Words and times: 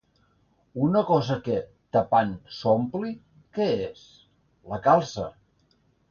Una 0.85 1.01
cosa 1.09 1.35
que, 1.47 1.57
tapant, 1.97 2.31
s’ompli. 2.59 3.11
Què 3.57 3.67
és?: 3.89 4.01
la 4.73 4.81
calça. 4.89 5.27